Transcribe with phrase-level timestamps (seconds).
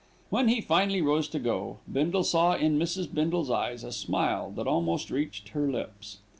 [0.31, 3.13] When he finally rose to go, Bindle saw in Mrs.
[3.13, 6.17] Bindle's eyes a smile that almost reached her lips.